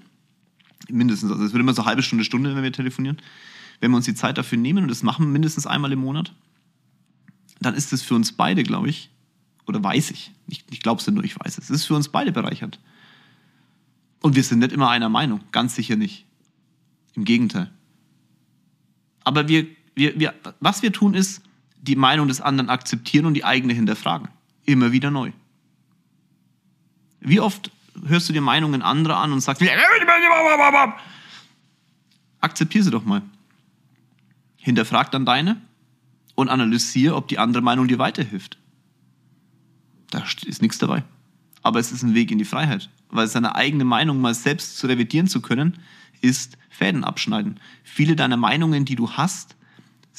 [0.90, 3.18] mindestens, also es wird immer so eine halbe Stunde, Stunde, wenn wir telefonieren,
[3.80, 6.34] wenn wir uns die Zeit dafür nehmen und das machen mindestens einmal im Monat,
[7.60, 9.12] dann ist es für uns beide, glaube ich,
[9.68, 12.10] oder weiß ich, ich, ich glaube es nur, ich weiß es, es ist für uns
[12.10, 12.80] beide bereichernd.
[14.20, 16.26] Und wir sind nicht immer einer Meinung, ganz sicher nicht.
[17.14, 17.70] Im Gegenteil.
[19.24, 21.44] Aber wir, wir, wir, was wir tun ist,
[21.82, 24.30] die Meinung des anderen akzeptieren und die eigene hinterfragen.
[24.66, 25.32] Immer wieder neu.
[27.20, 27.72] Wie oft
[28.06, 29.62] hörst du dir Meinungen anderer an und sagst,
[32.40, 33.22] akzeptiere sie doch mal.
[34.58, 35.58] Hinterfrag dann deine
[36.36, 38.58] und analysiere, ob die andere Meinung dir weiterhilft.
[40.12, 41.04] Da ist nichts dabei.
[41.64, 44.88] Aber es ist ein Weg in die Freiheit, weil seine eigene Meinung mal selbst zu
[44.88, 45.80] revidieren zu können,
[46.22, 47.60] ist Fäden abschneiden.
[47.84, 49.56] Viele deiner Meinungen, die du hast,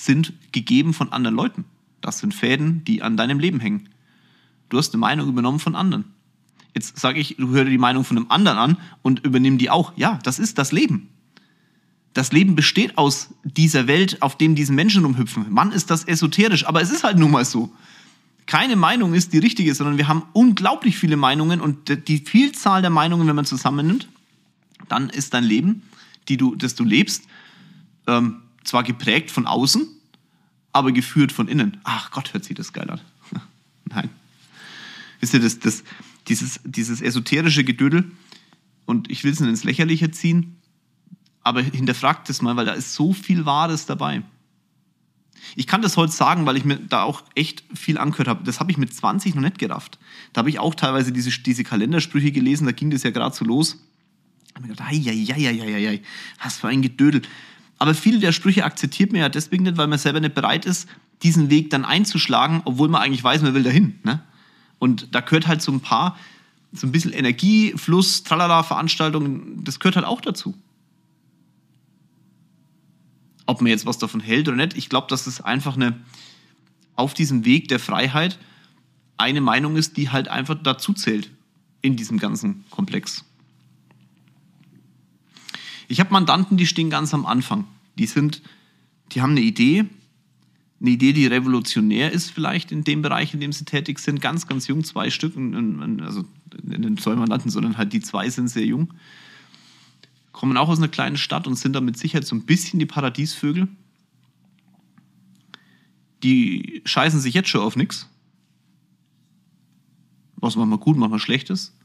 [0.04, 1.64] sind gegeben von anderen Leuten.
[2.00, 3.88] Das sind Fäden, die an deinem Leben hängen.
[4.68, 6.04] Du hast eine Meinung übernommen von anderen.
[6.74, 9.70] Jetzt sage ich, du hör dir die Meinung von einem anderen an und übernimm die
[9.70, 9.92] auch.
[9.96, 11.08] Ja, das ist das Leben.
[12.14, 15.46] Das Leben besteht aus dieser Welt, auf dem diese Menschen umhüpfen.
[15.50, 17.72] Mann, ist das esoterisch, aber es ist halt nun mal so.
[18.46, 22.90] Keine Meinung ist die richtige, sondern wir haben unglaublich viele Meinungen und die Vielzahl der
[22.90, 24.08] Meinungen, wenn man zusammennimmt,
[24.88, 25.82] dann ist dein Leben,
[26.28, 27.24] die du, das du lebst,
[28.06, 29.86] ähm, zwar geprägt von außen,
[30.72, 31.80] aber geführt von innen.
[31.84, 33.00] Ach Gott, hört sich das geil an.
[33.84, 34.10] Nein.
[35.20, 35.84] Wisst ihr, das, das,
[36.28, 38.10] dieses, dieses esoterische Gedödel,
[38.86, 40.56] und ich will es nicht ins Lächerliche ziehen,
[41.42, 44.22] aber hinterfragt es mal, weil da ist so viel Wahres dabei.
[45.56, 48.44] Ich kann das heute sagen, weil ich mir da auch echt viel angehört habe.
[48.44, 49.98] Das habe ich mit 20 noch nicht gerafft.
[50.32, 53.44] Da habe ich auch teilweise diese, diese Kalendersprüche gelesen, da ging das ja gerade so
[53.44, 53.78] los.
[54.54, 56.02] Da habe ich gedacht, ei, ei, ei, ei, ei,
[56.42, 57.22] was für ein Gedödel.
[57.82, 60.88] Aber viele der Sprüche akzeptiert man ja deswegen nicht, weil man selber nicht bereit ist,
[61.24, 63.98] diesen Weg dann einzuschlagen, obwohl man eigentlich weiß, man will dahin.
[64.04, 64.22] Ne?
[64.78, 66.16] Und da gehört halt so ein paar,
[66.72, 70.54] so ein bisschen Energie, Fluss, Tralala, Veranstaltungen, das gehört halt auch dazu.
[73.46, 74.76] ob man jetzt was davon hält oder nicht.
[74.76, 76.00] Ich glaube, dass es einfach eine,
[76.96, 78.38] auf diesem Weg der Freiheit
[79.18, 81.30] eine Meinung ist, die halt einfach dazu zählt
[81.80, 83.24] in diesem ganzen Komplex.
[85.92, 87.66] Ich habe Mandanten, die stehen ganz am Anfang.
[87.98, 88.40] Die sind,
[89.12, 89.84] die haben eine Idee,
[90.80, 94.22] eine Idee, die revolutionär ist vielleicht in dem Bereich, in dem sie tätig sind.
[94.22, 96.24] Ganz, ganz jung, zwei Stück, also
[96.62, 98.94] in den zwei Mandanten, sondern halt die zwei sind sehr jung.
[100.32, 102.86] Kommen auch aus einer kleinen Stadt und sind da mit Sicherheit so ein bisschen die
[102.86, 103.68] Paradiesvögel.
[106.22, 108.08] Die scheißen sich jetzt schon auf nichts.
[110.36, 111.76] Was manchmal gut, manchmal schlecht ist.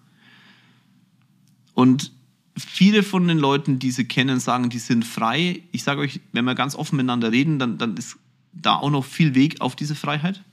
[1.73, 2.13] Und
[2.57, 5.61] viele von den Leuten, die sie kennen, sagen, die sind frei.
[5.71, 8.17] Ich sage euch, wenn wir ganz offen miteinander reden, dann, dann ist
[8.53, 10.43] da auch noch viel Weg auf diese Freiheit.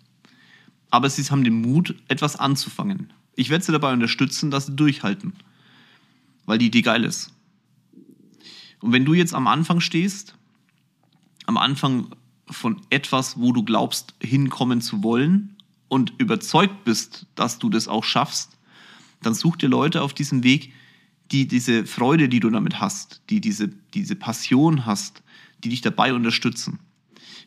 [0.90, 3.12] Aber sie haben den Mut, etwas anzufangen.
[3.36, 5.32] Ich werde sie dabei unterstützen, dass sie durchhalten,
[6.46, 7.32] weil die Idee geil ist.
[8.80, 10.36] Und wenn du jetzt am Anfang stehst,
[11.46, 12.08] am Anfang
[12.48, 15.56] von etwas, wo du glaubst, hinkommen zu wollen
[15.88, 18.56] und überzeugt bist, dass du das auch schaffst,
[19.22, 20.72] dann such dir Leute auf diesem Weg,
[21.32, 25.22] die diese Freude, die du damit hast, die diese, diese Passion hast,
[25.62, 26.78] die dich dabei unterstützen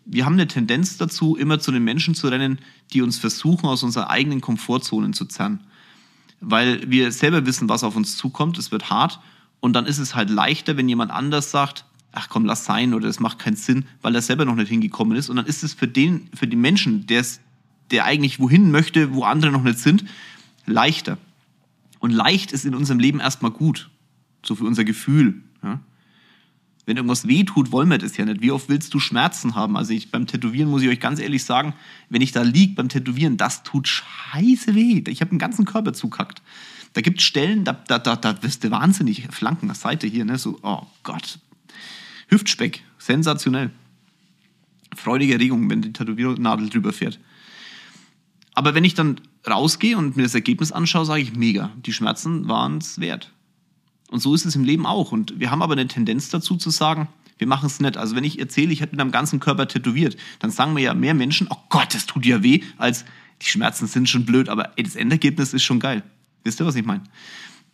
[0.10, 2.60] wir haben eine Tendenz dazu, immer zu den Menschen zu rennen,
[2.94, 5.60] die uns versuchen, aus unserer eigenen Komfortzone zu zerren.
[6.40, 9.20] Weil wir selber wissen, was auf uns zukommt, es wird hart
[9.60, 13.10] und dann ist es halt leichter, wenn jemand anders sagt, ach komm, lass sein oder
[13.10, 15.30] es macht keinen Sinn, weil er selber noch nicht hingekommen ist.
[15.30, 19.52] Und dann ist es für den, für den Menschen, der eigentlich wohin möchte, wo andere
[19.52, 20.06] noch nicht sind,
[20.66, 21.18] leichter.
[22.08, 23.90] Und leicht ist in unserem Leben erstmal gut.
[24.46, 25.44] So für unser Gefühl.
[25.62, 25.82] Ja?
[26.88, 28.42] wenn irgendwas weh tut, wollen wir das ja nicht.
[28.42, 29.76] Wie oft willst du Schmerzen haben?
[29.76, 31.74] Also ich, beim Tätowieren muss ich euch ganz ehrlich sagen,
[32.10, 35.04] wenn ich da liege beim Tätowieren, das tut scheiße weh.
[35.08, 36.42] Ich habe den ganzen Körper zukackt.
[36.94, 39.28] Da gibt es Stellen, da, da, da, da wirst du wahnsinnig.
[39.32, 40.38] Flanken nach Seite hier, ne?
[40.38, 41.40] So, oh Gott.
[42.30, 43.70] Hüftspeck, sensationell.
[44.96, 47.20] Freudige Erregung, wenn die Tätowiernadel drüber fährt.
[48.54, 51.72] Aber wenn ich dann rausgehe und mir das Ergebnis anschaue, sage ich mega.
[51.86, 53.32] Die Schmerzen waren es wert.
[54.10, 55.12] Und so ist es im Leben auch.
[55.12, 57.08] Und wir haben aber eine Tendenz dazu zu sagen,
[57.38, 57.98] wir machen es nicht.
[57.98, 60.94] Also wenn ich erzähle, ich hätte mit meinem ganzen Körper tätowiert, dann sagen mir ja
[60.94, 63.06] mehr Menschen, oh Gott, das tut ja weh, als
[63.42, 66.04] die Schmerzen sind schon blöd, aber ey, das Endergebnis ist schon geil.
[66.44, 67.04] Wisst ihr, was ich meine?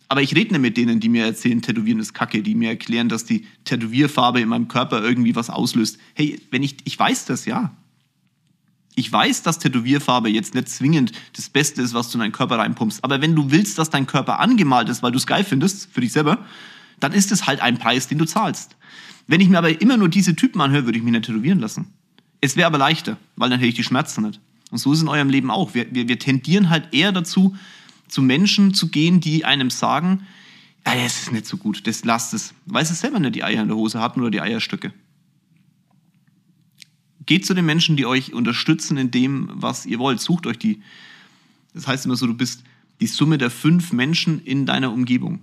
[0.08, 3.08] Aber ich rede nicht mit denen, die mir erzählen, Tätowieren ist Kacke, die mir erklären,
[3.08, 5.98] dass die Tätowierfarbe in meinem Körper irgendwie was auslöst.
[6.12, 7.74] Hey, wenn ich, ich weiß das, ja.
[8.96, 12.58] Ich weiß, dass Tätowierfarbe jetzt nicht zwingend das Beste ist, was du in deinen Körper
[12.58, 13.02] reinpumpst.
[13.02, 16.00] Aber wenn du willst, dass dein Körper angemalt ist, weil du es geil findest, für
[16.00, 16.38] dich selber,
[17.00, 18.76] dann ist es halt ein Preis, den du zahlst.
[19.26, 21.92] Wenn ich mir aber immer nur diese Typen anhöre, würde ich mich nicht tätowieren lassen.
[22.40, 24.40] Es wäre aber leichter, weil dann hätte ich die Schmerzen nicht.
[24.70, 25.74] Und so ist es in eurem Leben auch.
[25.74, 27.56] Wir, wir, wir tendieren halt eher dazu,
[28.08, 30.26] zu Menschen zu gehen, die einem sagen,
[30.86, 32.54] ja, es ist nicht so gut, das lasst es.
[32.66, 34.92] Weil sie selber nicht die Eier in der Hose hatten oder die Eierstöcke.
[37.26, 40.20] Geht zu den Menschen, die euch unterstützen in dem, was ihr wollt.
[40.20, 40.82] Sucht euch die.
[41.72, 42.64] Das heißt immer so, du bist
[43.00, 45.40] die Summe der fünf Menschen in deiner Umgebung.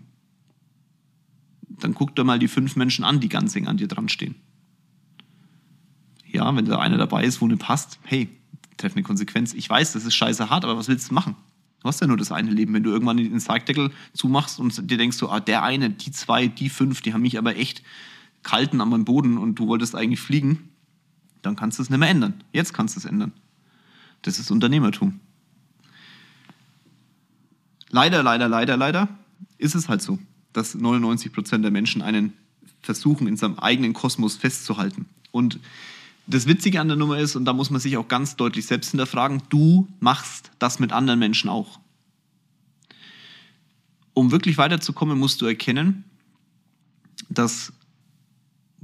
[1.68, 4.36] Dann guckt doch mal die fünf Menschen an, die ganz eng an dir dran stehen.
[6.28, 8.30] Ja, wenn da einer dabei ist, wo eine passt, hey,
[8.78, 9.54] treff eine Konsequenz.
[9.54, 11.36] Ich weiß, das ist scheiße hart, aber was willst du machen?
[11.82, 12.74] Du hast ja nur das eine Leben.
[12.74, 16.48] Wenn du irgendwann den Sargdeckel zumachst und dir denkst, so, ah, der eine, die zwei,
[16.48, 17.82] die fünf, die haben mich aber echt
[18.44, 20.70] kalten an meinem Boden und du wolltest eigentlich fliegen,
[21.42, 22.44] dann kannst du es nicht mehr ändern.
[22.54, 23.32] Jetzt kannst du es ändern.
[24.22, 25.20] Das ist Unternehmertum.
[27.90, 29.08] Leider, leider, leider, leider
[29.58, 30.20] ist es halt so,
[30.54, 32.34] dass 99 Prozent der Menschen einen
[32.82, 35.08] versuchen, in seinem eigenen Kosmos festzuhalten.
[35.32, 35.60] Und
[36.28, 38.92] das Witzige an der Nummer ist, und da muss man sich auch ganz deutlich selbst
[38.92, 41.80] hinterfragen, du machst das mit anderen Menschen auch.
[44.14, 46.04] Um wirklich weiterzukommen, musst du erkennen,
[47.30, 47.74] dass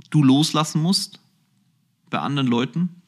[0.10, 1.20] du loslassen musst
[2.10, 3.02] bei anderen Leuten,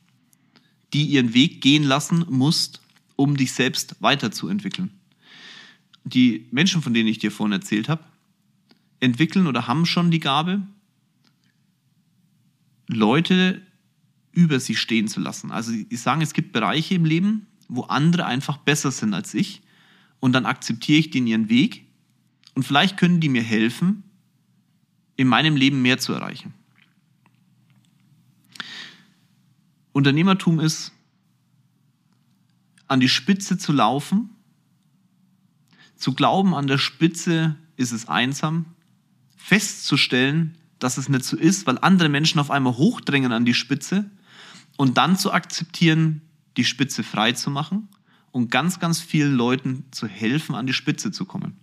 [0.93, 2.81] die ihren Weg gehen lassen musst,
[3.15, 4.91] um dich selbst weiterzuentwickeln.
[6.03, 8.03] Die Menschen, von denen ich dir vorhin erzählt habe,
[8.99, 10.61] entwickeln oder haben schon die Gabe,
[12.87, 13.61] Leute
[14.31, 15.51] über sie stehen zu lassen.
[15.51, 19.61] Also sie sagen, es gibt Bereiche im Leben, wo andere einfach besser sind als ich
[20.19, 21.85] und dann akzeptiere ich den ihren Weg
[22.55, 24.03] und vielleicht können die mir helfen,
[25.15, 26.53] in meinem Leben mehr zu erreichen.
[29.91, 30.91] Unternehmertum ist,
[32.87, 34.29] an die Spitze zu laufen,
[35.95, 38.65] zu glauben, an der Spitze ist es einsam,
[39.35, 44.09] festzustellen, dass es nicht so ist, weil andere Menschen auf einmal hochdrängen an die Spitze
[44.77, 46.21] und dann zu akzeptieren,
[46.57, 47.89] die Spitze frei zu machen
[48.31, 51.57] und ganz, ganz vielen Leuten zu helfen, an die Spitze zu kommen.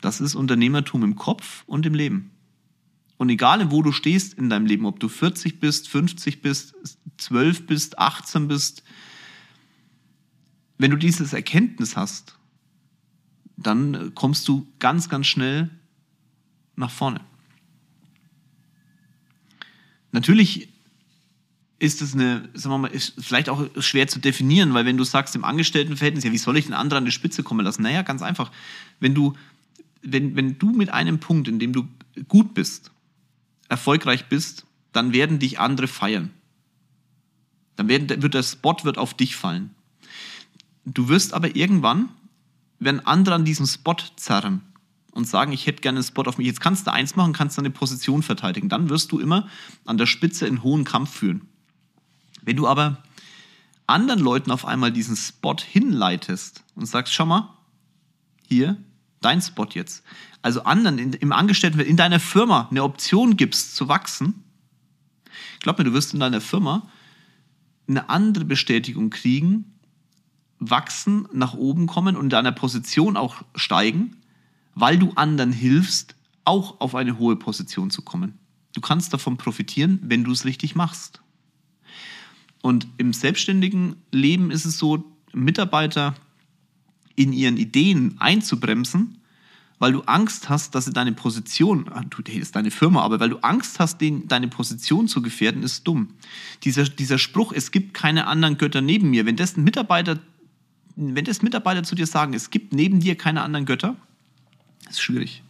[0.00, 2.30] Das ist Unternehmertum im Kopf und im Leben.
[3.20, 6.74] Und egal, wo du stehst in deinem Leben, ob du 40 bist, 50 bist,
[7.18, 8.82] 12 bist, 18 bist,
[10.78, 12.38] wenn du dieses Erkenntnis hast,
[13.58, 15.68] dann kommst du ganz, ganz schnell
[16.76, 17.20] nach vorne.
[20.12, 20.70] Natürlich
[21.78, 25.04] ist es eine, sagen wir mal, ist vielleicht auch schwer zu definieren, weil wenn du
[25.04, 27.82] sagst im Angestelltenverhältnis, ja, wie soll ich den anderen an die Spitze kommen lassen?
[27.82, 28.50] Naja, ganz einfach.
[28.98, 29.34] Wenn du,
[30.00, 31.86] wenn, wenn du mit einem Punkt, in dem du
[32.26, 32.90] gut bist,
[33.70, 36.30] erfolgreich bist, dann werden dich andere feiern.
[37.76, 39.74] Dann werden, wird der Spot wird auf dich fallen.
[40.84, 42.10] Du wirst aber irgendwann,
[42.78, 44.62] wenn andere an diesem Spot zerren
[45.12, 47.58] und sagen, ich hätte gerne einen Spot auf mich, jetzt kannst du eins machen, kannst
[47.58, 49.48] deine Position verteidigen, dann wirst du immer
[49.86, 51.48] an der Spitze in hohen Kampf führen.
[52.42, 53.02] Wenn du aber
[53.86, 57.54] anderen Leuten auf einmal diesen Spot hinleitest und sagst, schau mal,
[58.48, 58.76] hier,
[59.20, 60.02] dein Spot jetzt.
[60.42, 64.44] Also anderen in, im Angestellten, in deiner Firma eine Option gibst zu wachsen,
[65.60, 66.88] glaub mir, du wirst in deiner Firma
[67.88, 69.78] eine andere Bestätigung kriegen,
[70.58, 74.16] wachsen, nach oben kommen und in deiner Position auch steigen,
[74.74, 78.38] weil du anderen hilfst, auch auf eine hohe Position zu kommen.
[78.72, 81.20] Du kannst davon profitieren, wenn du es richtig machst.
[82.62, 86.14] Und im selbstständigen Leben ist es so, Mitarbeiter
[87.16, 89.18] in ihren Ideen einzubremsen,
[89.78, 93.30] weil du Angst hast, dass sie deine Position, ah, du ist deine Firma, aber weil
[93.30, 96.10] du Angst hast, den, deine Position zu gefährden, ist dumm.
[96.64, 100.18] Dieser, dieser Spruch, es gibt keine anderen Götter neben mir, wenn das Mitarbeiter,
[100.96, 103.96] wenn das Mitarbeiter zu dir sagen, es gibt neben dir keine anderen Götter,
[104.88, 105.42] ist schwierig.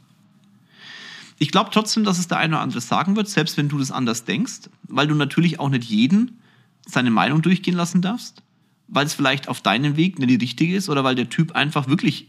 [1.39, 3.91] Ich glaube trotzdem, dass es der eine oder andere sagen wird, selbst wenn du das
[3.91, 6.39] anders denkst, weil du natürlich auch nicht jeden
[6.87, 8.43] seine Meinung durchgehen lassen darfst,
[8.91, 11.89] weil es vielleicht auf deinem Weg nicht die richtige ist oder weil der Typ einfach
[11.89, 12.27] wirklich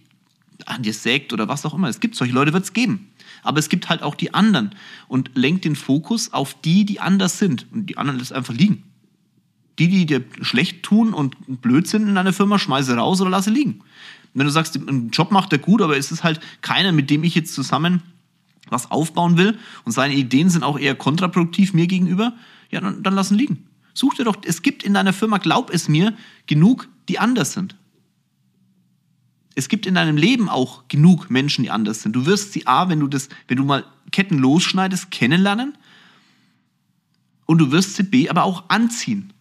[0.65, 1.89] an dir sägt oder was auch immer.
[1.89, 3.07] Es gibt solche Leute, wird es geben.
[3.43, 4.75] Aber es gibt halt auch die anderen
[5.07, 7.65] und lenkt den Fokus auf die, die anders sind.
[7.71, 8.83] Und die anderen lässt einfach liegen.
[9.79, 13.49] Die, die dir schlecht tun und blöd sind in deiner Firma, schmeiße raus oder lasse
[13.49, 13.81] liegen.
[14.35, 17.23] wenn du sagst, einen Job macht er gut, aber es ist halt keiner, mit dem
[17.23, 18.03] ich jetzt zusammen
[18.69, 22.33] was aufbauen will und seine Ideen sind auch eher kontraproduktiv mir gegenüber,
[22.69, 23.67] ja, dann, dann lass ihn liegen.
[23.93, 26.15] Such dir doch, es gibt in deiner Firma, glaub es mir,
[26.47, 27.75] genug, die anders sind.
[29.55, 32.13] Es gibt in deinem Leben auch genug Menschen, die anders sind.
[32.13, 35.77] Du wirst sie A, wenn du das, wenn du mal Ketten losschneidest, kennenlernen.
[37.45, 39.33] Und du wirst sie B, aber auch anziehen.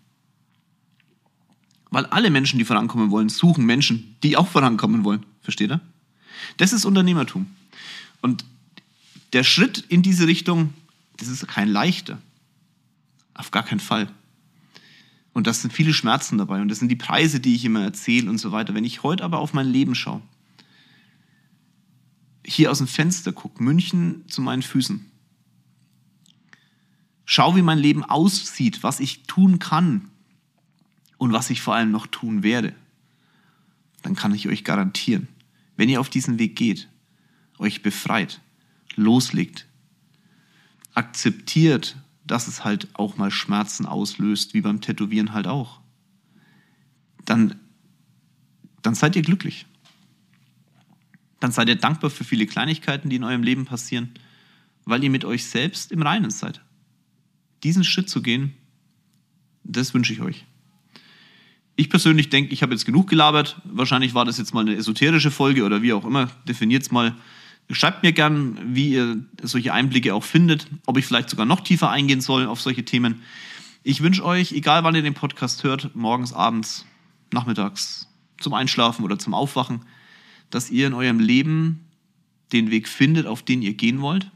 [1.91, 5.25] Weil alle Menschen, die vorankommen wollen, suchen Menschen, die auch vorankommen wollen.
[5.43, 5.81] Versteht ihr?
[6.57, 7.47] Das ist Unternehmertum.
[8.21, 8.45] Und
[9.33, 10.75] der Schritt in diese Richtung,
[11.19, 12.19] das ist kein leichter.
[13.35, 14.09] Auf gar keinen Fall.
[15.33, 18.29] Und das sind viele Schmerzen dabei und das sind die Preise, die ich immer erzähle
[18.29, 18.75] und so weiter.
[18.75, 20.23] Wenn ich heute aber auf mein Leben schaue,
[22.45, 25.07] hier aus dem Fenster gucke, München zu meinen Füßen,
[27.25, 30.11] schau, wie mein Leben aussieht, was ich tun kann
[31.17, 32.75] und was ich vor allem noch tun werde,
[34.03, 35.29] dann kann ich euch garantieren,
[35.77, 36.89] wenn ihr auf diesen Weg geht,
[37.59, 38.41] euch befreit,
[38.97, 39.67] loslegt,
[40.95, 41.97] akzeptiert,
[42.31, 45.81] dass es halt auch mal Schmerzen auslöst, wie beim Tätowieren halt auch,
[47.25, 47.59] dann,
[48.83, 49.67] dann seid ihr glücklich.
[51.41, 54.11] Dann seid ihr dankbar für viele Kleinigkeiten, die in eurem Leben passieren,
[54.85, 56.61] weil ihr mit euch selbst im Reinen seid.
[57.65, 58.55] Diesen Schritt zu gehen,
[59.65, 60.45] das wünsche ich euch.
[61.75, 63.61] Ich persönlich denke, ich habe jetzt genug gelabert.
[63.65, 66.27] Wahrscheinlich war das jetzt mal eine esoterische Folge oder wie auch immer.
[66.47, 67.17] Definiert es mal.
[67.73, 71.89] Schreibt mir gern, wie ihr solche Einblicke auch findet, ob ich vielleicht sogar noch tiefer
[71.89, 73.23] eingehen soll auf solche Themen.
[73.85, 76.85] Ich wünsche euch, egal wann ihr den Podcast hört, morgens, abends,
[77.33, 78.09] nachmittags,
[78.41, 79.83] zum Einschlafen oder zum Aufwachen,
[80.51, 81.87] dass ihr in eurem Leben
[82.53, 84.33] den Weg findet, auf den ihr gehen wollt.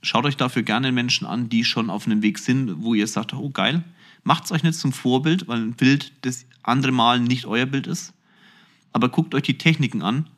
[0.00, 3.34] Schaut euch dafür gerne Menschen an, die schon auf einem Weg sind, wo ihr sagt,
[3.34, 3.82] oh geil,
[4.22, 7.88] macht es euch nicht zum Vorbild, weil ein Bild das andere Mal nicht euer Bild
[7.88, 8.12] ist.
[8.92, 10.28] Aber guckt euch die Techniken an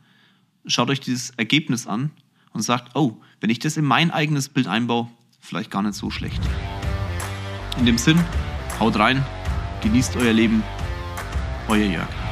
[0.66, 2.10] schaut euch dieses Ergebnis an
[2.52, 5.08] und sagt, oh, wenn ich das in mein eigenes Bild einbaue,
[5.40, 6.42] vielleicht gar nicht so schlecht.
[7.78, 8.18] In dem Sinn,
[8.80, 9.24] haut rein,
[9.82, 10.62] genießt euer Leben,
[11.68, 12.25] euer Jörg.